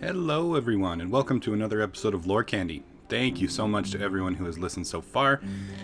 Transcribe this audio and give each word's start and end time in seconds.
Hello, 0.00 0.54
everyone, 0.54 1.00
and 1.00 1.10
welcome 1.10 1.40
to 1.40 1.52
another 1.52 1.82
episode 1.82 2.14
of 2.14 2.24
Lore 2.24 2.44
Candy. 2.44 2.84
Thank 3.08 3.40
you 3.40 3.48
so 3.48 3.66
much 3.66 3.90
to 3.90 4.00
everyone 4.00 4.34
who 4.34 4.44
has 4.44 4.56
listened 4.56 4.86
so 4.86 5.00
far, 5.00 5.40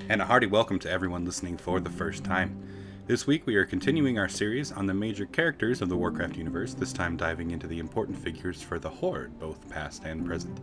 and 0.09 0.23
a 0.23 0.25
hearty 0.25 0.47
welcome 0.47 0.79
to 0.79 0.91
everyone 0.91 1.25
listening 1.25 1.57
for 1.57 1.81
the 1.81 1.91
first 1.91 2.23
time. 2.23 2.57
This 3.09 3.27
week, 3.27 3.45
we 3.45 3.57
are 3.57 3.65
continuing 3.65 4.17
our 4.17 4.29
series 4.29 4.71
on 4.71 4.87
the 4.87 4.95
major 4.95 5.27
characters 5.27 5.83
of 5.83 5.89
the 5.89 5.97
Warcraft 5.97 6.37
universe, 6.37 6.75
this 6.75 6.93
time 6.93 7.17
diving 7.17 7.51
into 7.51 7.67
the 7.67 7.81
important 7.81 8.17
figures 8.17 8.63
for 8.63 8.79
the 8.79 8.89
Horde, 8.89 9.37
both 9.41 9.69
past 9.69 10.05
and 10.05 10.25
present. 10.25 10.61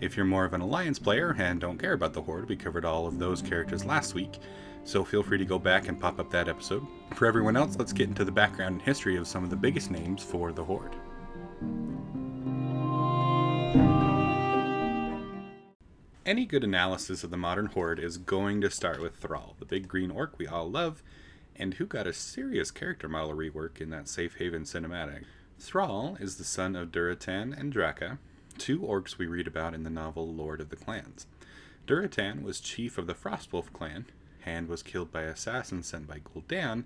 If 0.00 0.16
you're 0.16 0.26
more 0.26 0.44
of 0.44 0.52
an 0.52 0.60
Alliance 0.60 0.98
player 0.98 1.36
and 1.38 1.60
don't 1.60 1.78
care 1.78 1.92
about 1.92 2.14
the 2.14 2.22
Horde, 2.22 2.48
we 2.48 2.56
covered 2.56 2.84
all 2.84 3.06
of 3.06 3.20
those 3.20 3.42
characters 3.42 3.84
last 3.84 4.12
week, 4.14 4.40
so 4.82 5.04
feel 5.04 5.22
free 5.22 5.38
to 5.38 5.44
go 5.44 5.60
back 5.60 5.86
and 5.86 6.00
pop 6.00 6.18
up 6.18 6.32
that 6.32 6.48
episode. 6.48 6.84
For 7.14 7.26
everyone 7.26 7.56
else, 7.56 7.76
let's 7.78 7.92
get 7.92 8.08
into 8.08 8.24
the 8.24 8.32
background 8.32 8.72
and 8.72 8.82
history 8.82 9.14
of 9.14 9.28
some 9.28 9.44
of 9.44 9.50
the 9.50 9.56
biggest 9.56 9.92
names 9.92 10.20
for 10.20 10.50
the 10.50 10.64
Horde. 10.64 10.96
Any 16.24 16.46
good 16.46 16.62
analysis 16.62 17.24
of 17.24 17.30
the 17.30 17.36
modern 17.36 17.66
Horde 17.66 17.98
is 17.98 18.16
going 18.16 18.60
to 18.60 18.70
start 18.70 19.02
with 19.02 19.16
Thrall, 19.16 19.56
the 19.58 19.64
big 19.64 19.88
green 19.88 20.12
orc 20.12 20.38
we 20.38 20.46
all 20.46 20.70
love, 20.70 21.02
and 21.56 21.74
who 21.74 21.84
got 21.84 22.06
a 22.06 22.12
serious 22.12 22.70
character 22.70 23.08
model 23.08 23.34
rework 23.34 23.80
in 23.80 23.90
that 23.90 24.06
Safe 24.06 24.36
Haven 24.36 24.62
cinematic. 24.62 25.24
Thrall 25.58 26.16
is 26.20 26.36
the 26.36 26.44
son 26.44 26.76
of 26.76 26.92
Durotan 26.92 27.58
and 27.58 27.74
Draka, 27.74 28.18
two 28.56 28.78
orcs 28.78 29.18
we 29.18 29.26
read 29.26 29.48
about 29.48 29.74
in 29.74 29.82
the 29.82 29.90
novel 29.90 30.32
Lord 30.32 30.60
of 30.60 30.68
the 30.68 30.76
Clans. 30.76 31.26
Durotan 31.88 32.44
was 32.44 32.60
chief 32.60 32.98
of 32.98 33.08
the 33.08 33.14
Frostwolf 33.14 33.72
clan, 33.72 34.06
and 34.46 34.68
was 34.68 34.84
killed 34.84 35.10
by 35.10 35.22
assassins 35.22 35.88
sent 35.88 36.06
by 36.06 36.20
Gul'dan 36.20 36.84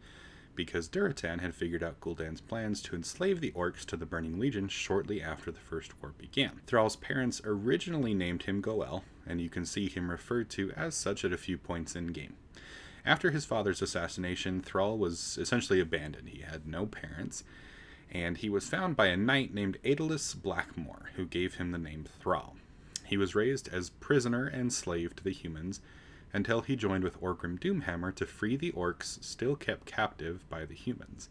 because 0.56 0.88
Durotan 0.88 1.40
had 1.40 1.54
figured 1.54 1.82
out 1.82 2.00
Gul'dan's 2.00 2.40
plans 2.40 2.82
to 2.82 2.96
enslave 2.96 3.40
the 3.40 3.52
orcs 3.52 3.84
to 3.84 3.96
the 3.96 4.06
Burning 4.06 4.40
Legion 4.40 4.68
shortly 4.68 5.22
after 5.22 5.52
the 5.52 5.60
First 5.60 6.02
War 6.02 6.14
began. 6.16 6.62
Thrall's 6.66 6.96
parents 6.96 7.40
originally 7.44 8.14
named 8.14 8.44
him 8.44 8.60
Go'el, 8.60 9.04
and 9.26 9.40
you 9.40 9.48
can 9.48 9.66
see 9.66 9.88
him 9.88 10.10
referred 10.10 10.50
to 10.50 10.72
as 10.72 10.94
such 10.94 11.24
at 11.24 11.32
a 11.32 11.38
few 11.38 11.58
points 11.58 11.94
in 11.94 12.08
game. 12.08 12.34
After 13.04 13.30
his 13.30 13.44
father's 13.44 13.82
assassination, 13.82 14.60
Thrall 14.60 14.98
was 14.98 15.38
essentially 15.38 15.78
abandoned. 15.78 16.30
He 16.30 16.40
had 16.40 16.66
no 16.66 16.86
parents, 16.86 17.44
and 18.10 18.38
he 18.38 18.48
was 18.48 18.68
found 18.68 18.96
by 18.96 19.06
a 19.06 19.16
knight 19.16 19.54
named 19.54 19.78
Aedelas 19.84 20.34
Blackmoore, 20.34 21.10
who 21.14 21.26
gave 21.26 21.54
him 21.54 21.70
the 21.70 21.78
name 21.78 22.04
Thrall. 22.18 22.56
He 23.04 23.16
was 23.16 23.36
raised 23.36 23.68
as 23.68 23.90
prisoner 23.90 24.46
and 24.46 24.72
slave 24.72 25.14
to 25.14 25.22
the 25.22 25.30
humans 25.30 25.80
until 26.32 26.60
he 26.60 26.76
joined 26.76 27.04
with 27.04 27.20
Orgrim 27.20 27.58
Doomhammer 27.58 28.14
to 28.16 28.26
free 28.26 28.56
the 28.56 28.72
orcs 28.72 29.22
still 29.24 29.56
kept 29.56 29.86
captive 29.86 30.48
by 30.48 30.64
the 30.64 30.74
humans. 30.74 31.28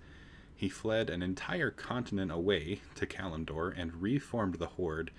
He 0.56 0.70
fled 0.70 1.10
an 1.10 1.22
entire 1.22 1.70
continent 1.70 2.32
away 2.32 2.82
to 2.96 3.06
Kalimdor 3.06 3.74
and 3.76 4.02
reformed 4.02 4.56
the 4.56 4.68
Horde 4.68 5.12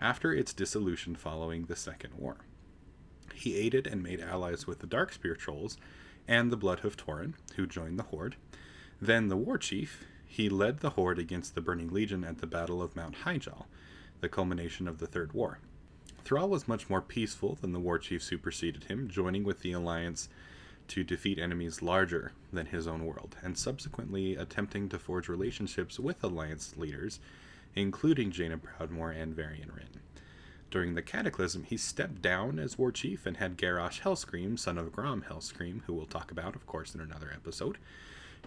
after 0.00 0.32
its 0.32 0.52
dissolution 0.52 1.16
following 1.16 1.64
the 1.64 1.76
Second 1.76 2.14
War. 2.14 2.36
He 3.34 3.56
aided 3.56 3.86
and 3.86 4.02
made 4.02 4.20
allies 4.20 4.66
with 4.66 4.78
the 4.78 4.86
Darkspear 4.86 5.36
Trolls 5.36 5.76
and 6.28 6.50
the 6.50 6.56
Bloodhoof 6.56 6.96
Tauren, 6.96 7.34
who 7.56 7.66
joined 7.66 7.98
the 7.98 8.04
Horde. 8.04 8.36
Then 9.00 9.28
the 9.28 9.36
War 9.36 9.58
Chief, 9.58 10.04
he 10.24 10.48
led 10.48 10.80
the 10.80 10.90
Horde 10.90 11.18
against 11.18 11.54
the 11.54 11.60
Burning 11.60 11.92
Legion 11.92 12.24
at 12.24 12.38
the 12.38 12.46
Battle 12.46 12.82
of 12.82 12.96
Mount 12.96 13.16
Hyjal, 13.24 13.66
the 14.20 14.28
culmination 14.28 14.88
of 14.88 14.98
the 14.98 15.06
Third 15.06 15.32
War. 15.32 15.58
Thrall 16.26 16.48
was 16.48 16.66
much 16.66 16.90
more 16.90 17.00
peaceful 17.00 17.56
than 17.60 17.72
the 17.72 17.78
war 17.78 18.00
chief 18.00 18.20
superseded 18.20 18.84
him, 18.84 19.08
joining 19.08 19.44
with 19.44 19.60
the 19.60 19.70
alliance 19.70 20.28
to 20.88 21.04
defeat 21.04 21.38
enemies 21.38 21.82
larger 21.82 22.32
than 22.52 22.66
his 22.66 22.88
own 22.88 23.06
world, 23.06 23.36
and 23.44 23.56
subsequently 23.56 24.34
attempting 24.34 24.88
to 24.88 24.98
forge 24.98 25.28
relationships 25.28 26.00
with 26.00 26.24
alliance 26.24 26.76
leaders, 26.76 27.20
including 27.76 28.32
Jaina 28.32 28.58
Proudmoore 28.58 29.12
and 29.12 29.36
Varian 29.36 29.68
Wrynn. 29.68 30.00
During 30.68 30.96
the 30.96 31.00
Cataclysm, 31.00 31.62
he 31.62 31.76
stepped 31.76 32.22
down 32.22 32.58
as 32.58 32.76
war 32.76 32.90
chief 32.90 33.24
and 33.24 33.36
had 33.36 33.56
Garrosh 33.56 34.00
Hellscream, 34.00 34.58
son 34.58 34.78
of 34.78 34.90
Grom 34.90 35.26
Hellscream, 35.30 35.82
who 35.86 35.92
we'll 35.92 36.06
talk 36.06 36.32
about, 36.32 36.56
of 36.56 36.66
course, 36.66 36.92
in 36.92 37.00
another 37.00 37.30
episode, 37.32 37.78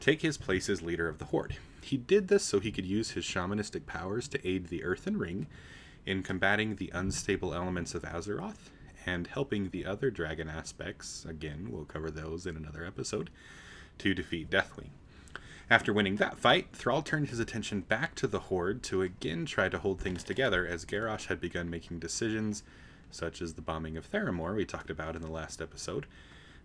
take 0.02 0.22
his 0.22 0.38
place 0.38 0.68
as 0.68 0.82
leader 0.82 1.08
of 1.08 1.18
the 1.18 1.26
Horde. 1.26 1.56
He 1.82 1.96
did 1.96 2.28
this 2.28 2.44
so 2.44 2.60
he 2.60 2.74
could 2.74 2.86
use 2.86 3.12
his 3.12 3.24
shamanistic 3.24 3.86
powers 3.86 4.28
to 4.28 4.46
aid 4.46 4.68
the 4.68 4.84
Earthen 4.84 5.16
Ring 5.16 5.48
in 6.06 6.24
combating 6.24 6.76
the 6.76 6.92
unstable 6.94 7.54
elements 7.54 7.94
of 7.94 8.04
Azeroth 8.04 8.70
and 9.06 9.28
helping 9.28 9.70
the 9.70 9.86
other 9.86 10.12
dragon 10.12 10.50
aspects, 10.50 11.26
again, 11.26 11.68
we'll 11.70 11.86
cover 11.86 12.12
those 12.12 12.46
in 12.46 12.56
another 12.56 12.86
episode, 12.86 13.30
to 13.98 14.14
defeat 14.14 14.50
Deathwing. 14.50 14.90
After 15.70 15.94
winning 15.94 16.16
that 16.16 16.40
fight, 16.40 16.70
Thrall 16.74 17.04
turned 17.04 17.30
his 17.30 17.40
attention 17.40 17.82
back 17.82 18.16
to 18.16 18.28
the 18.28 18.40
Horde 18.40 18.82
to 18.84 19.04
again 19.04 19.46
try 19.46 19.70
to 19.70 19.78
hold 19.78 20.02
things 20.02 20.24
together 20.24 20.66
as 20.66 20.86
Garrosh 20.86 21.28
had 21.28 21.40
begun 21.40 21.70
making 21.70 22.00
decisions, 22.00 22.64
such 23.12 23.42
as 23.42 23.54
the 23.54 23.62
bombing 23.62 23.96
of 23.96 24.10
Theramore 24.10 24.56
we 24.56 24.66
talked 24.66 24.90
about 24.90 25.16
in 25.16 25.22
the 25.22 25.30
last 25.30 25.62
episode, 25.62 26.08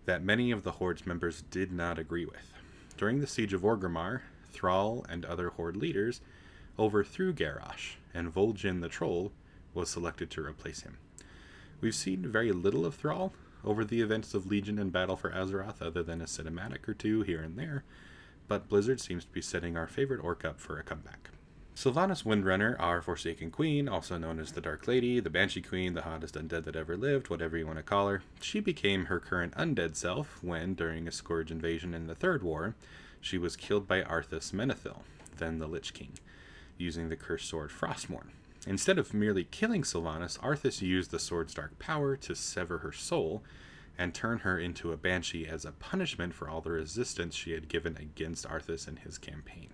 that 0.05 0.23
many 0.23 0.49
of 0.49 0.63
the 0.63 0.73
Horde's 0.73 1.05
members 1.05 1.43
did 1.51 1.71
not 1.71 1.99
agree 1.99 2.25
with. 2.25 2.53
During 2.97 3.19
the 3.19 3.27
Siege 3.27 3.53
of 3.53 3.61
Orgrimmar, 3.61 4.21
Thrall 4.51 5.05
and 5.07 5.23
other 5.23 5.49
Horde 5.49 5.77
leaders 5.77 6.21
overthrew 6.79 7.33
Garrosh, 7.33 7.95
and 8.15 8.33
Vol'jin 8.33 8.81
the 8.81 8.87
Troll 8.87 9.31
was 9.73 9.89
selected 9.89 10.31
to 10.31 10.45
replace 10.45 10.81
him. 10.81 10.97
We've 11.81 11.93
seen 11.93 12.31
very 12.31 12.51
little 12.51 12.85
of 12.85 12.95
Thrall 12.95 13.33
over 13.63 13.83
the 13.83 14.01
events 14.01 14.33
of 14.33 14.47
Legion 14.47 14.79
and 14.79 14.91
Battle 14.91 15.17
for 15.17 15.31
Azeroth, 15.31 15.81
other 15.81 16.01
than 16.01 16.21
a 16.21 16.25
cinematic 16.25 16.87
or 16.87 16.93
two 16.93 17.23
here 17.23 17.41
and 17.41 17.57
there, 17.57 17.83
but 18.47 18.69
Blizzard 18.69 19.01
seems 19.01 19.25
to 19.25 19.31
be 19.31 19.41
setting 19.41 19.75
our 19.75 19.87
favorite 19.87 20.23
orc 20.23 20.45
up 20.45 20.59
for 20.59 20.79
a 20.79 20.83
comeback. 20.83 21.29
Sylvanas 21.75 22.23
Windrunner, 22.23 22.77
our 22.79 23.01
Forsaken 23.01 23.51
Queen, 23.51 23.89
also 23.89 24.17
known 24.17 24.39
as 24.39 24.53
the 24.53 24.61
Dark 24.61 24.87
Lady, 24.87 25.19
the 25.19 25.29
Banshee 25.29 25.61
Queen, 25.61 25.93
the 25.93 26.03
hottest 26.03 26.35
undead 26.35 26.63
that 26.63 26.75
ever 26.77 26.95
lived, 26.95 27.29
whatever 27.29 27.57
you 27.57 27.65
want 27.65 27.77
to 27.77 27.83
call 27.83 28.07
her, 28.07 28.23
she 28.39 28.61
became 28.61 29.05
her 29.05 29.19
current 29.19 29.53
undead 29.55 29.97
self 29.97 30.41
when, 30.41 30.73
during 30.73 31.05
a 31.05 31.11
Scourge 31.11 31.51
invasion 31.51 31.93
in 31.93 32.07
the 32.07 32.15
Third 32.15 32.43
War, 32.43 32.75
she 33.19 33.37
was 33.37 33.57
killed 33.57 33.89
by 33.89 34.03
Arthas 34.03 34.53
Menethil, 34.53 35.01
then 35.37 35.59
the 35.59 35.67
Lich 35.67 35.93
King 35.93 36.13
using 36.77 37.09
the 37.09 37.15
cursed 37.15 37.49
sword 37.49 37.69
Frostmourne. 37.69 38.31
Instead 38.67 38.97
of 38.97 39.13
merely 39.13 39.43
killing 39.43 39.83
Sylvanas, 39.83 40.39
Arthas 40.39 40.81
used 40.81 41.11
the 41.11 41.19
sword's 41.19 41.53
dark 41.53 41.77
power 41.77 42.15
to 42.17 42.35
sever 42.35 42.79
her 42.79 42.91
soul 42.91 43.43
and 43.97 44.13
turn 44.13 44.39
her 44.39 44.57
into 44.59 44.91
a 44.91 44.97
banshee 44.97 45.47
as 45.47 45.65
a 45.65 45.71
punishment 45.71 46.33
for 46.33 46.49
all 46.49 46.61
the 46.61 46.71
resistance 46.71 47.35
she 47.35 47.51
had 47.51 47.69
given 47.69 47.95
against 47.97 48.47
Arthas 48.47 48.87
in 48.87 48.97
his 48.97 49.17
campaign. 49.17 49.69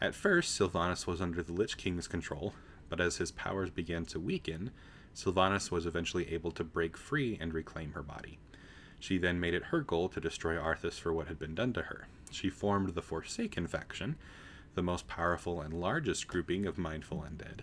At 0.00 0.14
first, 0.14 0.58
Sylvanas 0.58 1.06
was 1.06 1.20
under 1.20 1.42
the 1.42 1.52
Lich 1.52 1.76
King's 1.76 2.08
control, 2.08 2.54
but 2.88 3.00
as 3.00 3.18
his 3.18 3.32
powers 3.32 3.70
began 3.70 4.04
to 4.06 4.20
weaken, 4.20 4.70
Sylvanas 5.14 5.70
was 5.70 5.86
eventually 5.86 6.32
able 6.32 6.50
to 6.52 6.64
break 6.64 6.96
free 6.96 7.36
and 7.40 7.52
reclaim 7.52 7.92
her 7.92 8.02
body. 8.02 8.38
She 9.00 9.18
then 9.18 9.38
made 9.38 9.54
it 9.54 9.64
her 9.64 9.80
goal 9.80 10.08
to 10.10 10.20
destroy 10.20 10.56
Arthas 10.56 10.98
for 10.98 11.12
what 11.12 11.28
had 11.28 11.38
been 11.38 11.54
done 11.54 11.72
to 11.74 11.82
her. 11.82 12.08
She 12.30 12.50
formed 12.50 12.94
the 12.94 13.02
Forsaken 13.02 13.66
faction, 13.66 14.16
the 14.78 14.82
most 14.84 15.08
powerful 15.08 15.60
and 15.60 15.80
largest 15.80 16.28
grouping 16.28 16.64
of 16.64 16.78
mindful 16.78 17.26
undead, 17.28 17.62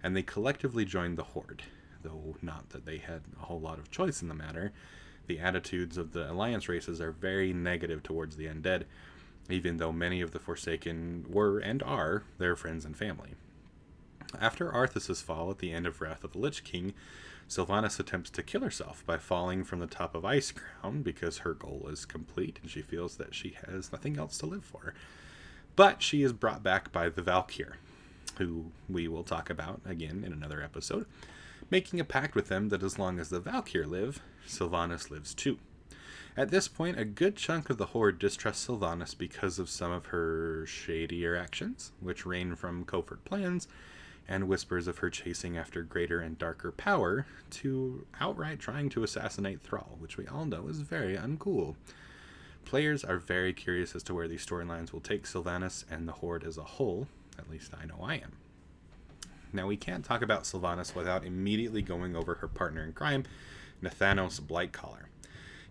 and 0.00 0.14
they 0.14 0.22
collectively 0.22 0.84
joined 0.84 1.18
the 1.18 1.24
Horde, 1.24 1.64
though 2.04 2.36
not 2.40 2.70
that 2.70 2.86
they 2.86 2.98
had 2.98 3.22
a 3.36 3.46
whole 3.46 3.58
lot 3.58 3.80
of 3.80 3.90
choice 3.90 4.22
in 4.22 4.28
the 4.28 4.34
matter. 4.34 4.72
The 5.26 5.40
attitudes 5.40 5.98
of 5.98 6.12
the 6.12 6.30
Alliance 6.30 6.68
races 6.68 7.00
are 7.00 7.10
very 7.10 7.52
negative 7.52 8.04
towards 8.04 8.36
the 8.36 8.46
undead, 8.46 8.84
even 9.50 9.78
though 9.78 9.90
many 9.90 10.20
of 10.20 10.30
the 10.30 10.38
Forsaken 10.38 11.24
were 11.28 11.58
and 11.58 11.82
are 11.82 12.22
their 12.38 12.54
friends 12.54 12.84
and 12.84 12.96
family. 12.96 13.34
After 14.40 14.70
Arthas' 14.70 15.20
fall 15.20 15.50
at 15.50 15.58
the 15.58 15.72
end 15.72 15.88
of 15.88 16.00
Wrath 16.00 16.22
of 16.22 16.30
the 16.30 16.38
Lich 16.38 16.62
King, 16.62 16.94
Sylvanas 17.48 17.98
attempts 17.98 18.30
to 18.30 18.44
kill 18.44 18.60
herself 18.60 19.04
by 19.04 19.18
falling 19.18 19.64
from 19.64 19.80
the 19.80 19.88
top 19.88 20.14
of 20.14 20.22
Icecrown 20.22 21.02
because 21.02 21.38
her 21.38 21.54
goal 21.54 21.88
is 21.90 22.04
complete 22.04 22.60
and 22.62 22.70
she 22.70 22.82
feels 22.82 23.16
that 23.16 23.34
she 23.34 23.56
has 23.66 23.90
nothing 23.90 24.16
else 24.16 24.38
to 24.38 24.46
live 24.46 24.64
for. 24.64 24.94
But 25.74 26.02
she 26.02 26.22
is 26.22 26.32
brought 26.32 26.62
back 26.62 26.92
by 26.92 27.08
the 27.08 27.22
Valkyr, 27.22 27.76
who 28.38 28.66
we 28.88 29.08
will 29.08 29.24
talk 29.24 29.48
about 29.48 29.80
again 29.86 30.22
in 30.24 30.32
another 30.32 30.62
episode, 30.62 31.06
making 31.70 31.98
a 32.00 32.04
pact 32.04 32.34
with 32.34 32.48
them 32.48 32.68
that 32.68 32.82
as 32.82 32.98
long 32.98 33.18
as 33.18 33.30
the 33.30 33.40
Valkyr 33.40 33.86
live, 33.86 34.20
Sylvanas 34.46 35.10
lives 35.10 35.34
too. 35.34 35.58
At 36.36 36.50
this 36.50 36.66
point, 36.66 36.98
a 36.98 37.04
good 37.04 37.36
chunk 37.36 37.68
of 37.68 37.76
the 37.76 37.86
Horde 37.86 38.18
distrusts 38.18 38.66
Sylvanas 38.66 39.16
because 39.16 39.58
of 39.58 39.68
some 39.68 39.92
of 39.92 40.06
her 40.06 40.64
shadier 40.66 41.36
actions, 41.36 41.92
which 42.00 42.24
range 42.24 42.56
from 42.56 42.84
covert 42.84 43.24
plans 43.24 43.68
and 44.28 44.48
whispers 44.48 44.86
of 44.86 44.98
her 44.98 45.10
chasing 45.10 45.58
after 45.58 45.82
greater 45.82 46.20
and 46.20 46.38
darker 46.38 46.72
power 46.72 47.26
to 47.50 48.06
outright 48.20 48.60
trying 48.60 48.88
to 48.88 49.02
assassinate 49.02 49.60
Thrall, 49.60 49.96
which 49.98 50.16
we 50.16 50.26
all 50.26 50.46
know 50.46 50.68
is 50.68 50.80
very 50.80 51.16
uncool. 51.16 51.76
Players 52.64 53.04
are 53.04 53.18
very 53.18 53.52
curious 53.52 53.94
as 53.94 54.02
to 54.04 54.14
where 54.14 54.28
these 54.28 54.44
storylines 54.44 54.92
will 54.92 55.00
take 55.00 55.24
Sylvanas 55.24 55.84
and 55.90 56.08
the 56.08 56.12
Horde 56.12 56.44
as 56.44 56.56
a 56.56 56.62
whole. 56.62 57.06
At 57.38 57.50
least 57.50 57.72
I 57.80 57.84
know 57.84 57.98
I 58.02 58.14
am. 58.14 58.32
Now, 59.52 59.66
we 59.66 59.76
can't 59.76 60.04
talk 60.04 60.22
about 60.22 60.44
Sylvanas 60.44 60.94
without 60.94 61.24
immediately 61.24 61.82
going 61.82 62.16
over 62.16 62.36
her 62.36 62.48
partner 62.48 62.82
in 62.82 62.92
crime, 62.92 63.24
Nathanos 63.82 64.40
Blightcaller. 64.40 65.04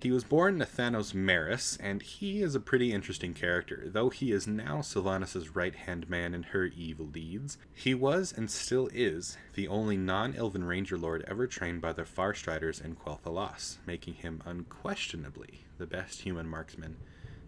He 0.01 0.09
was 0.09 0.23
born 0.23 0.57
Nathanos 0.57 1.13
Marris, 1.13 1.77
and 1.79 2.01
he 2.01 2.41
is 2.41 2.55
a 2.55 2.59
pretty 2.59 2.91
interesting 2.91 3.35
character. 3.35 3.83
Though 3.85 4.09
he 4.09 4.31
is 4.31 4.47
now 4.47 4.77
Sylvanas' 4.77 5.55
right 5.55 5.75
hand 5.75 6.09
man 6.09 6.33
in 6.33 6.41
her 6.41 6.65
evil 6.65 7.05
deeds, 7.05 7.59
he 7.71 7.93
was 7.93 8.33
and 8.35 8.49
still 8.49 8.89
is 8.91 9.37
the 9.53 9.67
only 9.67 9.97
non 9.97 10.35
elven 10.35 10.63
ranger 10.63 10.97
lord 10.97 11.23
ever 11.27 11.45
trained 11.45 11.81
by 11.81 11.93
the 11.93 12.01
Farstriders 12.01 12.83
in 12.83 12.95
Quel'Thalas, 12.95 13.77
making 13.85 14.15
him 14.15 14.41
unquestionably 14.43 15.65
the 15.77 15.85
best 15.85 16.21
human 16.21 16.47
marksman 16.47 16.97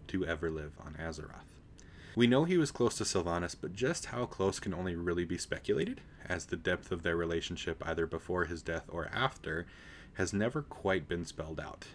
to 0.06 0.24
ever 0.24 0.48
live 0.48 0.74
on 0.78 0.94
Azeroth. 0.94 1.58
We 2.14 2.28
know 2.28 2.44
he 2.44 2.56
was 2.56 2.70
close 2.70 2.94
to 2.98 3.04
Sylvanas, 3.04 3.56
but 3.60 3.74
just 3.74 4.06
how 4.06 4.26
close 4.26 4.60
can 4.60 4.72
only 4.72 4.94
really 4.94 5.24
be 5.24 5.38
speculated, 5.38 6.02
as 6.24 6.46
the 6.46 6.56
depth 6.56 6.92
of 6.92 7.02
their 7.02 7.16
relationship 7.16 7.82
either 7.84 8.06
before 8.06 8.44
his 8.44 8.62
death 8.62 8.84
or 8.86 9.10
after 9.12 9.66
has 10.14 10.32
never 10.32 10.62
quite 10.62 11.08
been 11.08 11.24
spelled 11.24 11.58
out. 11.58 11.86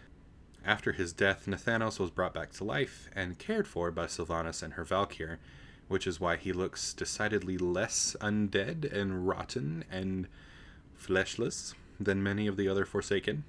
After 0.70 0.92
his 0.92 1.14
death, 1.14 1.48
Nathanos 1.48 2.00
was 2.00 2.12
brought 2.12 2.36
back 2.36 2.52
to 2.52 2.64
life 2.64 3.10
and 3.16 3.40
cared 3.40 3.68
for 3.68 3.90
by 3.90 4.06
Sylvanas 4.06 4.62
and 4.62 4.74
her 4.74 4.84
Valkyr, 4.84 5.40
which 5.88 6.06
is 6.06 6.20
why 6.20 6.38
he 6.38 6.54
looks 6.54 6.94
decidedly 6.94 7.58
less 7.58 8.16
undead 8.22 8.86
and 8.94 9.28
rotten 9.28 9.84
and 9.90 10.28
fleshless 10.96 11.74
than 12.00 12.22
many 12.22 12.46
of 12.46 12.56
the 12.56 12.68
other 12.68 12.86
Forsaken. 12.86 13.46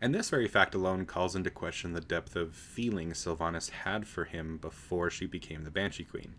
And 0.00 0.14
this 0.14 0.30
very 0.30 0.48
fact 0.48 0.74
alone 0.74 1.04
calls 1.04 1.36
into 1.36 1.50
question 1.50 1.92
the 1.92 2.00
depth 2.00 2.36
of 2.36 2.56
feeling 2.56 3.10
Sylvanas 3.10 3.68
had 3.68 4.08
for 4.08 4.24
him 4.24 4.56
before 4.56 5.10
she 5.10 5.26
became 5.26 5.64
the 5.64 5.70
Banshee 5.70 6.04
Queen. 6.04 6.34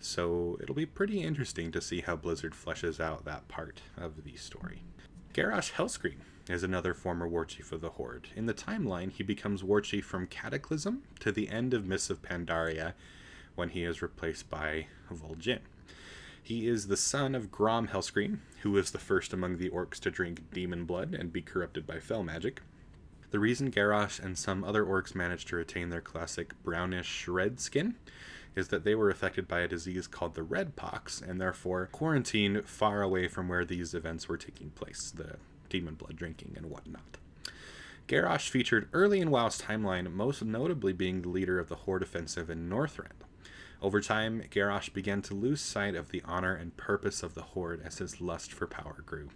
So 0.00 0.58
it'll 0.60 0.74
be 0.74 0.86
pretty 0.86 1.22
interesting 1.22 1.70
to 1.70 1.80
see 1.80 2.00
how 2.00 2.16
Blizzard 2.16 2.52
fleshes 2.52 2.98
out 2.98 3.24
that 3.26 3.46
part 3.46 3.80
of 3.96 4.24
the 4.24 4.34
story. 4.34 4.82
Garrosh 5.32 5.74
Hellscream 5.74 6.16
is 6.48 6.62
another 6.62 6.94
former 6.94 7.28
war 7.28 7.44
chief 7.44 7.72
of 7.72 7.80
the 7.80 7.90
Horde. 7.90 8.28
In 8.34 8.46
the 8.46 8.54
timeline, 8.54 9.12
he 9.12 9.22
becomes 9.22 9.62
war 9.62 9.80
chief 9.80 10.04
from 10.04 10.26
Cataclysm 10.26 11.02
to 11.20 11.32
the 11.32 11.48
end 11.48 11.74
of 11.74 11.86
Mists 11.86 12.10
of 12.10 12.22
Pandaria 12.22 12.94
when 13.54 13.70
he 13.70 13.84
is 13.84 14.02
replaced 14.02 14.48
by 14.48 14.86
Vol'jin. 15.12 15.60
He 16.42 16.66
is 16.66 16.86
the 16.86 16.96
son 16.96 17.34
of 17.34 17.50
Grom 17.50 17.88
Hellscream, 17.88 18.38
who 18.62 18.70
was 18.70 18.90
the 18.90 18.98
first 18.98 19.32
among 19.32 19.58
the 19.58 19.68
orcs 19.68 19.98
to 20.00 20.10
drink 20.10 20.50
demon 20.52 20.84
blood 20.84 21.14
and 21.14 21.32
be 21.32 21.42
corrupted 21.42 21.86
by 21.86 22.00
fel 22.00 22.22
magic. 22.22 22.62
The 23.30 23.38
reason 23.38 23.70
Garrosh 23.70 24.18
and 24.18 24.38
some 24.38 24.64
other 24.64 24.84
orcs 24.84 25.14
managed 25.14 25.48
to 25.48 25.56
retain 25.56 25.90
their 25.90 26.00
classic 26.00 26.54
brownish 26.62 27.28
red 27.28 27.60
skin 27.60 27.96
is 28.56 28.68
that 28.68 28.84
they 28.84 28.94
were 28.94 29.10
affected 29.10 29.46
by 29.46 29.60
a 29.60 29.68
disease 29.68 30.06
called 30.06 30.34
the 30.34 30.42
red 30.42 30.74
pox 30.76 31.20
and 31.20 31.38
therefore 31.38 31.90
quarantined 31.92 32.64
far 32.64 33.02
away 33.02 33.28
from 33.28 33.48
where 33.48 33.66
these 33.66 33.92
events 33.92 34.28
were 34.28 34.38
taking 34.38 34.70
place. 34.70 35.10
The 35.10 35.36
demon 35.68 35.94
blood 35.94 36.16
drinking 36.16 36.54
and 36.56 36.66
whatnot. 36.66 37.18
Garrosh 38.08 38.48
featured 38.48 38.88
early 38.92 39.20
in 39.20 39.30
WoW's 39.30 39.60
timeline, 39.60 40.10
most 40.10 40.42
notably 40.42 40.94
being 40.94 41.20
the 41.20 41.28
leader 41.28 41.58
of 41.58 41.68
the 41.68 41.76
Horde 41.76 42.02
offensive 42.02 42.48
in 42.48 42.68
Northrend. 42.68 43.24
Over 43.82 44.00
time, 44.00 44.42
Garrosh 44.50 44.92
began 44.92 45.22
to 45.22 45.34
lose 45.34 45.60
sight 45.60 45.94
of 45.94 46.08
the 46.08 46.22
honor 46.24 46.54
and 46.54 46.76
purpose 46.76 47.22
of 47.22 47.34
the 47.34 47.42
Horde 47.42 47.82
as 47.84 47.98
his 47.98 48.20
lust 48.20 48.52
for 48.52 48.66
power 48.66 49.02
grew. 49.04 49.28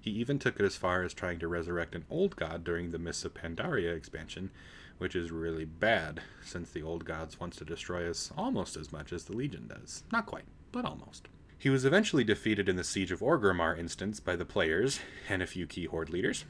He 0.00 0.10
even 0.10 0.38
took 0.38 0.58
it 0.58 0.64
as 0.64 0.76
far 0.76 1.02
as 1.02 1.14
trying 1.14 1.38
to 1.38 1.48
resurrect 1.48 1.94
an 1.94 2.04
old 2.10 2.36
god 2.36 2.64
during 2.64 2.90
the 2.90 2.98
Mists 2.98 3.24
of 3.24 3.34
Pandaria 3.34 3.94
expansion, 3.94 4.50
which 4.98 5.14
is 5.14 5.30
really 5.30 5.64
bad, 5.64 6.20
since 6.44 6.70
the 6.70 6.82
old 6.82 7.04
gods 7.04 7.38
wants 7.38 7.56
to 7.58 7.64
destroy 7.64 8.08
us 8.08 8.30
almost 8.36 8.76
as 8.76 8.92
much 8.92 9.12
as 9.12 9.24
the 9.24 9.36
Legion 9.36 9.68
does. 9.68 10.02
Not 10.10 10.26
quite, 10.26 10.44
but 10.72 10.84
almost. 10.84 11.28
He 11.60 11.68
was 11.68 11.84
eventually 11.84 12.24
defeated 12.24 12.70
in 12.70 12.76
the 12.76 12.82
Siege 12.82 13.12
of 13.12 13.20
Orgrimmar 13.20 13.78
instance 13.78 14.18
by 14.18 14.34
the 14.34 14.46
players 14.46 14.98
and 15.28 15.42
a 15.42 15.46
few 15.46 15.66
key 15.66 15.84
Horde 15.84 16.08
leaders. 16.08 16.46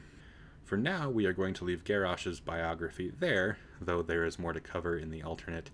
For 0.63 0.77
now, 0.77 1.09
we 1.09 1.25
are 1.25 1.33
going 1.33 1.53
to 1.55 1.65
leave 1.65 1.83
Garrosh's 1.83 2.39
biography 2.39 3.11
there, 3.19 3.57
though 3.81 4.01
there 4.01 4.23
is 4.23 4.39
more 4.39 4.53
to 4.53 4.61
cover 4.61 4.97
in 4.97 5.11
the 5.11 5.21
alternate 5.21 5.69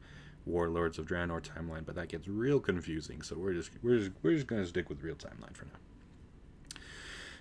Warlords 0.47 0.97
of 0.97 1.05
Draenor 1.05 1.43
timeline, 1.43 1.85
but 1.85 1.93
that 1.93 2.07
gets 2.09 2.27
real 2.27 2.59
confusing, 2.59 3.21
so 3.21 3.37
we're 3.37 3.53
just 3.53 3.69
we're 3.83 3.99
just, 3.99 4.11
we're 4.23 4.33
just 4.33 4.47
going 4.47 4.63
to 4.63 4.67
stick 4.67 4.89
with 4.89 5.03
real 5.03 5.13
timeline 5.13 5.55
for 5.55 5.65
now. 5.65 6.79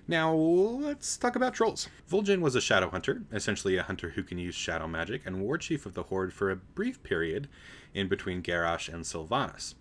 Now, 0.06 0.34
let's 0.34 1.16
talk 1.16 1.34
about 1.34 1.54
trolls. 1.54 1.88
Vol'jin 2.10 2.42
was 2.42 2.54
a 2.54 2.60
shadow 2.60 2.90
hunter, 2.90 3.22
essentially 3.32 3.78
a 3.78 3.82
hunter 3.82 4.10
who 4.10 4.22
can 4.22 4.37
use 4.37 4.54
shadow 4.54 4.87
magic, 4.87 5.22
and 5.25 5.40
war 5.40 5.56
chief 5.56 5.87
of 5.87 5.94
the 5.94 6.02
Horde 6.02 6.34
for 6.34 6.50
a 6.50 6.56
brief 6.56 7.02
period 7.02 7.49
in 7.94 8.06
between 8.06 8.42
Garrosh 8.42 8.92
and 8.92 9.04
Sylvanas. 9.04 9.75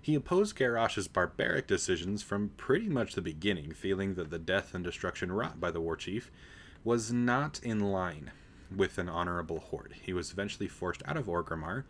He 0.00 0.14
opposed 0.14 0.56
Garrosh's 0.56 1.08
barbaric 1.08 1.66
decisions 1.66 2.22
from 2.22 2.50
pretty 2.56 2.88
much 2.88 3.14
the 3.14 3.22
beginning, 3.22 3.72
feeling 3.72 4.14
that 4.14 4.30
the 4.30 4.38
death 4.38 4.74
and 4.74 4.82
destruction 4.82 5.30
wrought 5.30 5.60
by 5.60 5.70
the 5.70 5.80
war 5.80 5.96
chief 5.96 6.30
was 6.84 7.12
not 7.12 7.60
in 7.62 7.78
line 7.78 8.32
with 8.74 8.98
an 8.98 9.08
honorable 9.08 9.60
horde. 9.60 9.94
He 10.02 10.12
was 10.12 10.32
eventually 10.32 10.68
forced 10.68 11.02
out 11.06 11.16
of 11.16 11.26
Orgrimmar 11.26 11.84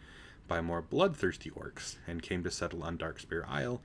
by 0.49 0.61
more 0.61 0.83
bloodthirsty 0.83 1.51
orcs 1.51 1.97
and 2.07 2.23
came 2.23 2.43
to 2.45 2.51
settle 2.51 2.83
on 2.83 2.99
Darkspear 2.99 3.49
Isle, 3.49 3.81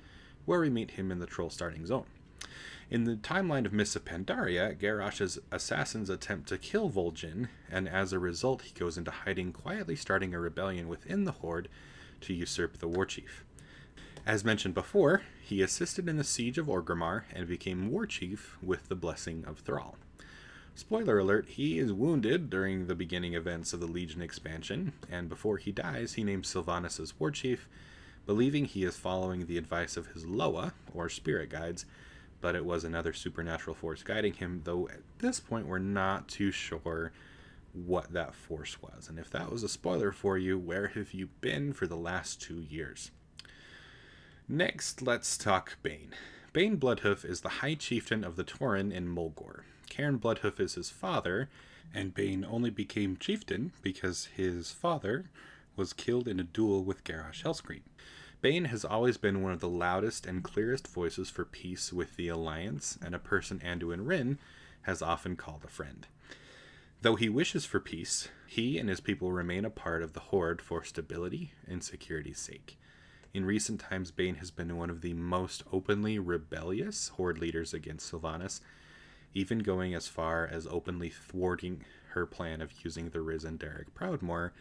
where 0.46 0.60
we 0.60 0.70
meet 0.70 0.92
him 0.92 1.12
in 1.12 1.20
the 1.20 1.26
troll 1.26 1.50
starting 1.50 1.86
zone. 1.86 2.06
In 2.90 3.04
the 3.04 3.16
timeline 3.16 3.66
of 3.66 3.74
Mists 3.74 3.96
of 3.96 4.06
Pandaria, 4.06 4.78
Garrosh's 4.78 5.40
assassins 5.52 6.10
attempt 6.10 6.48
to 6.50 6.58
kill 6.58 6.90
Vol'jin, 6.90 7.50
and 7.70 7.88
as 7.88 8.14
a 8.14 8.20
result, 8.20 8.62
he 8.62 8.72
goes 8.72 8.98
into 8.98 9.12
hiding, 9.12 9.52
quietly 9.52 9.96
starting 9.96 10.34
a 10.34 10.40
rebellion 10.40 10.88
within 10.88 11.26
the 11.26 11.34
Horde 11.34 11.68
to 12.22 12.34
usurp 12.34 12.78
the 12.78 12.88
war 12.88 13.06
chief. 13.06 13.44
As 14.28 14.44
mentioned 14.44 14.74
before, 14.74 15.22
he 15.42 15.62
assisted 15.62 16.10
in 16.10 16.18
the 16.18 16.24
siege 16.26 16.58
of 16.58 16.68
Orgrimmar 16.68 17.24
and 17.34 17.48
became 17.48 17.90
war 17.90 18.06
chief 18.06 18.58
with 18.62 18.90
the 18.90 18.96
blessing 18.96 19.46
of 19.48 19.60
Thrall. 19.60 19.96
Spoiler 20.76 21.18
alert, 21.18 21.48
he 21.48 21.80
is 21.80 21.94
wounded 21.94 22.50
during 22.50 22.88
the 22.88 22.94
beginning 22.94 23.36
events 23.36 23.72
of 23.72 23.80
the 23.80 23.88
Legion 23.88 24.22
expansion, 24.22 24.92
and 25.10 25.30
before 25.30 25.56
he 25.56 25.72
dies, 25.72 26.16
he 26.16 26.26
names 26.26 26.54
Sylvanas 26.54 27.00
as 27.00 27.18
war 27.18 27.32
chief, 27.32 27.70
believing 28.26 28.66
he 28.66 28.84
is 28.84 28.98
following 28.98 29.46
the 29.46 29.58
advice 29.58 29.96
of 29.96 30.08
his 30.08 30.26
Loa, 30.26 30.74
or 30.94 31.08
spirit 31.08 31.50
guides, 31.50 31.86
but 32.42 32.54
it 32.54 32.66
was 32.66 32.84
another 32.84 33.14
supernatural 33.14 33.78
force 33.78 34.04
guiding 34.04 34.34
him, 34.34 34.60
though 34.66 34.90
at 34.90 35.04
this 35.20 35.40
point 35.40 35.68
we're 35.68 35.80
not 35.80 36.28
too 36.28 36.52
sure 36.52 37.14
what 37.72 38.12
that 38.12 38.36
force 38.36 38.82
was. 38.82 39.08
And 39.08 39.20
if 39.20 39.30
that 39.30 39.50
was 39.50 39.64
a 39.64 39.70
spoiler 39.70 40.12
for 40.12 40.38
you, 40.38 40.60
where 40.60 40.90
have 40.90 41.14
you 41.14 41.30
been 41.40 41.72
for 41.72 41.88
the 41.88 41.96
last 41.96 42.42
two 42.42 42.60
years? 42.60 43.12
Next, 44.50 45.02
let's 45.02 45.38
talk 45.38 45.76
Bane. 45.84 46.14
Bane 46.54 46.78
Bloodhoof 46.78 47.26
is 47.26 47.42
the 47.42 47.60
High 47.60 47.74
Chieftain 47.74 48.24
of 48.24 48.38
the 48.38 48.46
Tauren 48.46 48.94
in 48.94 49.14
Mulgore. 49.14 49.64
Cairn 49.90 50.20
Bloodhoof 50.20 50.62
is 50.62 50.76
his 50.76 50.90
father, 50.90 51.50
and 51.94 52.14
Bane 52.14 52.46
only 52.46 52.70
became 52.70 53.18
chieftain 53.18 53.74
because 53.82 54.30
his 54.38 54.72
father 54.72 55.26
was 55.76 55.92
killed 55.92 56.30
in 56.30 56.40
a 56.40 56.46
duel 56.46 56.86
with 56.86 57.04
Garrosh 57.04 57.44
Hellscream. 57.44 57.82
Bane 58.40 58.66
has 58.66 58.86
always 58.86 59.18
been 59.18 59.44
one 59.44 59.52
of 59.52 59.60
the 59.60 59.68
loudest 59.68 60.26
and 60.26 60.46
clearest 60.46 60.88
voices 60.88 61.30
for 61.30 61.44
peace 61.44 61.92
with 61.92 62.16
the 62.16 62.30
Alliance, 62.30 62.98
and 63.04 63.14
a 63.14 63.20
person 63.20 63.60
Anduin 63.60 64.06
Wrynn 64.06 64.38
has 64.84 65.02
often 65.02 65.36
called 65.36 65.66
a 65.66 65.70
friend. 65.70 66.08
Though 67.02 67.18
he 67.18 67.28
wishes 67.28 67.66
for 67.66 67.82
peace, 67.82 68.30
he 68.46 68.78
and 68.78 68.88
his 68.88 69.02
people 69.02 69.34
remain 69.34 69.66
a 69.66 69.70
part 69.70 70.02
of 70.02 70.14
the 70.14 70.22
Horde 70.22 70.62
for 70.62 70.86
stability 70.86 71.52
and 71.68 71.84
security's 71.84 72.40
sake. 72.40 72.78
In 73.38 73.46
recent 73.46 73.80
times, 73.80 74.10
Bane 74.10 74.38
has 74.38 74.50
been 74.50 74.78
one 74.78 74.90
of 74.90 75.02
the 75.02 75.14
most 75.14 75.62
openly 75.72 76.18
rebellious 76.18 77.10
Horde 77.10 77.38
leaders 77.38 77.72
against 77.72 78.12
Sylvanas, 78.12 78.62
even 79.32 79.60
going 79.60 79.94
as 79.94 80.08
far 80.08 80.48
as 80.48 80.66
openly 80.66 81.10
thwarting 81.12 81.86
her 82.14 82.26
plan 82.26 82.62
of 82.62 82.84
using 82.84 83.12
the 83.12 83.22
risen 83.22 83.58
Derek 83.58 83.94
Proudmoore 83.94 84.54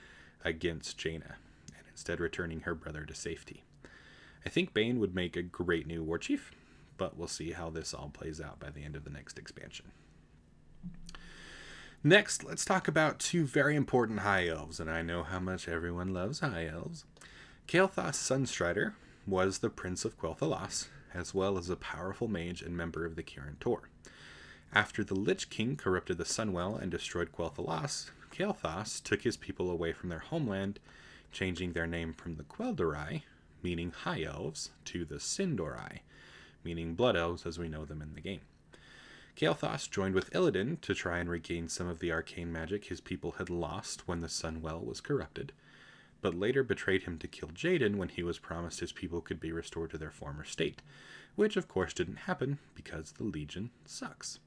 against 0.44 0.98
Jaina, 0.98 1.36
and 1.74 1.86
instead 1.90 2.20
returning 2.20 2.60
her 2.60 2.74
brother 2.74 3.06
to 3.06 3.14
safety. 3.14 3.64
I 4.44 4.50
think 4.50 4.74
Bane 4.74 5.00
would 5.00 5.14
make 5.14 5.36
a 5.36 5.42
great 5.42 5.86
new 5.86 6.02
war 6.02 6.18
chief, 6.18 6.52
but 6.98 7.16
we'll 7.16 7.28
see 7.28 7.52
how 7.52 7.70
this 7.70 7.94
all 7.94 8.10
plays 8.12 8.42
out 8.42 8.60
by 8.60 8.68
the 8.68 8.84
end 8.84 8.94
of 8.94 9.04
the 9.04 9.10
next 9.10 9.38
expansion. 9.38 9.86
Next, 12.04 12.44
let's 12.44 12.66
talk 12.66 12.88
about 12.88 13.20
two 13.20 13.46
very 13.46 13.74
important 13.74 14.18
high 14.18 14.48
elves, 14.48 14.78
and 14.80 14.90
I 14.90 15.00
know 15.00 15.22
how 15.22 15.40
much 15.40 15.66
everyone 15.66 16.12
loves 16.12 16.40
high 16.40 16.66
elves. 16.66 17.06
Kael'thas 17.68 18.14
Sunstrider 18.14 18.94
was 19.26 19.58
the 19.58 19.70
Prince 19.70 20.04
of 20.04 20.16
Quel'Thalas, 20.16 20.86
as 21.12 21.34
well 21.34 21.58
as 21.58 21.68
a 21.68 21.74
powerful 21.74 22.28
mage 22.28 22.62
and 22.62 22.76
member 22.76 23.04
of 23.04 23.16
the 23.16 23.24
Kirin 23.24 23.58
Tor. 23.58 23.88
After 24.72 25.02
the 25.02 25.16
Lich 25.16 25.50
King 25.50 25.74
corrupted 25.74 26.16
the 26.16 26.24
Sunwell 26.24 26.80
and 26.80 26.92
destroyed 26.92 27.32
Quel'Thalas, 27.32 28.10
Kael'thas 28.30 29.02
took 29.02 29.22
his 29.22 29.36
people 29.36 29.68
away 29.68 29.92
from 29.92 30.10
their 30.10 30.20
homeland, 30.20 30.78
changing 31.32 31.72
their 31.72 31.88
name 31.88 32.12
from 32.12 32.36
the 32.36 32.44
Quel'Dorei, 32.44 33.22
meaning 33.64 33.90
High 33.90 34.22
Elves, 34.22 34.70
to 34.84 35.04
the 35.04 35.18
Sin'dorei, 35.18 36.02
meaning 36.62 36.94
Blood 36.94 37.16
Elves 37.16 37.46
as 37.46 37.58
we 37.58 37.68
know 37.68 37.84
them 37.84 38.00
in 38.00 38.14
the 38.14 38.20
game. 38.20 38.42
Kael'thas 39.34 39.90
joined 39.90 40.14
with 40.14 40.30
Illidan 40.30 40.80
to 40.82 40.94
try 40.94 41.18
and 41.18 41.28
regain 41.28 41.68
some 41.68 41.88
of 41.88 41.98
the 41.98 42.12
arcane 42.12 42.52
magic 42.52 42.84
his 42.84 43.00
people 43.00 43.32
had 43.32 43.50
lost 43.50 44.06
when 44.06 44.20
the 44.20 44.28
Sunwell 44.28 44.84
was 44.84 45.00
corrupted, 45.00 45.52
but 46.26 46.34
later 46.34 46.64
betrayed 46.64 47.04
him 47.04 47.16
to 47.18 47.28
Kil'jaeden 47.28 47.94
when 47.94 48.08
he 48.08 48.24
was 48.24 48.40
promised 48.40 48.80
his 48.80 48.90
people 48.90 49.20
could 49.20 49.38
be 49.38 49.52
restored 49.52 49.90
to 49.90 49.96
their 49.96 50.10
former 50.10 50.42
state, 50.42 50.82
which 51.36 51.56
of 51.56 51.68
course 51.68 51.94
didn't 51.94 52.26
happen 52.26 52.58
because 52.74 53.12
the 53.12 53.22
Legion 53.22 53.70
sucks. 53.84 54.40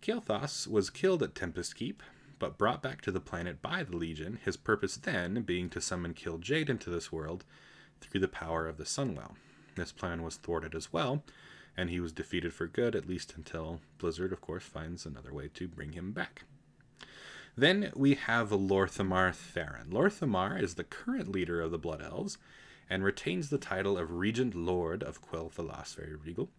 Kael'thas 0.00 0.66
was 0.66 0.88
killed 0.88 1.22
at 1.22 1.34
Tempest 1.34 1.76
Keep, 1.76 2.02
but 2.38 2.56
brought 2.56 2.82
back 2.82 3.02
to 3.02 3.12
the 3.12 3.20
planet 3.20 3.60
by 3.60 3.82
the 3.82 3.94
Legion, 3.94 4.38
his 4.42 4.56
purpose 4.56 4.96
then 4.96 5.42
being 5.42 5.68
to 5.68 5.82
summon 5.82 6.14
Kil'jaeden 6.14 6.70
into 6.70 6.88
this 6.88 7.12
world 7.12 7.44
through 8.00 8.20
the 8.20 8.26
power 8.26 8.66
of 8.66 8.78
the 8.78 8.84
Sunwell. 8.84 9.34
This 9.74 9.92
plan 9.92 10.22
was 10.22 10.36
thwarted 10.36 10.74
as 10.74 10.94
well, 10.94 11.24
and 11.76 11.90
he 11.90 12.00
was 12.00 12.14
defeated 12.14 12.54
for 12.54 12.66
good, 12.66 12.96
at 12.96 13.06
least 13.06 13.34
until 13.36 13.82
Blizzard, 13.98 14.32
of 14.32 14.40
course, 14.40 14.64
finds 14.64 15.04
another 15.04 15.34
way 15.34 15.48
to 15.48 15.68
bring 15.68 15.92
him 15.92 16.12
back. 16.12 16.44
Then 17.56 17.90
we 17.94 18.14
have 18.14 18.50
Lor'themar 18.50 19.34
Theron. 19.34 19.90
Lor'themar 19.90 20.60
is 20.60 20.74
the 20.74 20.84
current 20.84 21.32
leader 21.32 21.62
of 21.62 21.70
the 21.70 21.78
Blood 21.78 22.02
Elves 22.02 22.36
and 22.90 23.02
retains 23.02 23.48
the 23.48 23.58
title 23.58 23.96
of 23.96 24.12
Regent 24.12 24.54
Lord 24.54 25.02
of 25.02 25.22
Quel'Thalas, 25.22 25.96
very 25.96 26.14
regal. 26.14 26.50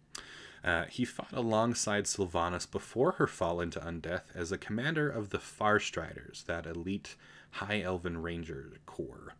Uh, 0.64 0.84
he 0.86 1.04
fought 1.04 1.32
alongside 1.32 2.04
Sylvanas 2.04 2.68
before 2.68 3.12
her 3.12 3.28
fall 3.28 3.60
into 3.60 3.78
undeath 3.78 4.24
as 4.34 4.50
a 4.50 4.58
commander 4.58 5.08
of 5.08 5.30
the 5.30 5.38
Farstriders, 5.38 6.44
that 6.46 6.66
elite 6.66 7.14
High 7.52 7.80
Elven 7.80 8.20
Ranger 8.20 8.72
Corps. 8.84 9.34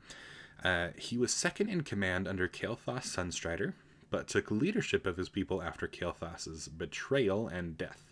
Uh, 0.63 0.89
he 0.97 1.19
was 1.19 1.33
second 1.33 1.69
in 1.69 1.83
command 1.83 2.29
under 2.29 2.49
Kael'thas 2.49 3.05
Sunstrider, 3.05 3.75
but 4.11 4.29
took 4.29 4.51
leadership 4.51 5.07
of 5.07 5.17
his 5.17 5.29
people 5.29 5.61
after 5.61 5.89
Kael'thas's 5.89 6.69
betrayal 6.69 7.49
and 7.49 7.77
death. 7.77 8.08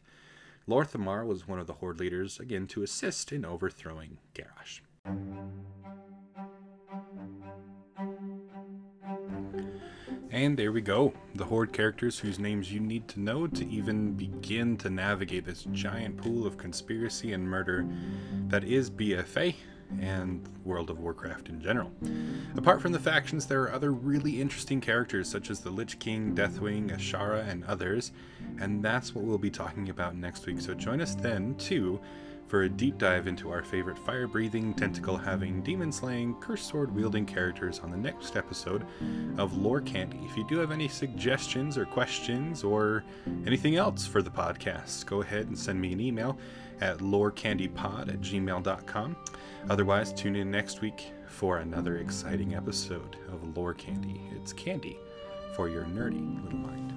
Lor'themar 0.69 1.25
was 1.25 1.47
one 1.47 1.61
of 1.61 1.69
the 1.69 1.75
Horde 1.75 2.01
leaders, 2.01 2.41
again 2.41 2.67
to 2.69 2.83
assist 2.83 3.31
in 3.31 3.45
overthrowing 3.45 4.19
Garrosh. 4.35 4.81
And 10.33 10.57
there 10.57 10.73
we 10.73 10.81
go, 10.81 11.15
the 11.37 11.45
Horde 11.45 11.73
characters 11.73 12.19
whose 12.19 12.41
names 12.41 12.73
you 12.73 12.81
need 12.81 13.07
to 13.09 13.21
know 13.21 13.47
to 13.47 13.65
even 13.69 14.15
begin 14.15 14.77
to 14.79 14.91
navigate 14.91 15.45
this 15.45 15.69
giant 15.71 16.17
pool 16.17 16.45
of 16.47 16.59
conspiracy 16.59 17.33
and 17.33 17.49
murder 17.49 17.87
that 18.49 18.65
is 18.65 18.91
BFA 18.91 19.55
and 20.01 20.49
World 20.65 20.91
of 20.91 20.99
Warcraft 20.99 21.49
in 21.49 21.61
general. 21.61 21.91
Apart 22.57 22.81
from 22.81 22.93
the 22.93 22.99
factions, 22.99 23.47
there 23.47 23.63
are 23.63 23.73
other 23.73 23.93
really 23.93 24.41
interesting 24.41 24.81
characters 24.81 25.29
such 25.29 25.51
as 25.51 25.61
the 25.61 25.71
Lich 25.71 25.99
King, 25.99 26.35
Deathwing, 26.35 26.91
Azshara, 26.91 27.49
and 27.49 27.65
others, 27.65 28.13
and 28.61 28.83
that's 28.83 29.15
what 29.15 29.25
we'll 29.25 29.39
be 29.39 29.51
talking 29.51 29.89
about 29.89 30.17
next 30.17 30.47
week. 30.47 30.61
So 30.61 30.75
join 30.75 31.01
us 31.01 31.15
then, 31.15 31.55
too, 31.57 32.01
for 32.49 32.63
a 32.63 32.69
deep 32.69 32.99
dive 32.99 33.27
into 33.27 33.51
our 33.51 33.63
favorite 33.63 33.99
fire 33.99 34.27
breathing, 34.27 34.75
tentacle 34.75 35.17
having, 35.17 35.63
demon 35.63 35.91
slaying, 35.91 36.35
curse 36.37 36.63
sword 36.63 36.95
wielding 36.95 37.27
characters 37.27 37.81
on 37.81 37.91
the 37.91 37.97
next 37.97 38.37
episode 38.37 38.87
of 39.37 39.57
Lore 39.57 39.81
Candy. 39.81 40.21
If 40.25 40.37
you 40.37 40.47
do 40.49 40.59
have 40.59 40.71
any 40.71 40.89
suggestions 40.89 41.77
or 41.77 41.85
questions 41.85 42.63
or 42.63 43.05
anything 43.47 43.77
else 43.77 44.07
for 44.07 44.23
the 44.23 44.31
podcast, 44.31 45.07
go 45.07 45.23
ahead 45.23 45.47
and 45.47 45.59
send 45.59 45.81
me 45.81 45.93
an 45.93 46.01
email 46.01 46.39
at 46.81 46.99
lorecandypod 46.99 48.09
at 48.09 48.21
gmail.com. 48.21 49.17
Otherwise, 49.69 50.13
tune 50.13 50.37
in 50.37 50.51
next 50.51 50.81
week 50.81 51.13
for 51.27 51.59
another 51.59 51.99
exciting 51.99 52.55
episode 52.55 53.17
of 53.29 53.57
Lore 53.57 53.75
Candy. 53.75 54.21
It's 54.35 54.53
candy 54.53 54.99
for 55.55 55.69
your 55.69 55.85
nerdy 55.85 56.43
little 56.45 56.59
mind. 56.59 56.93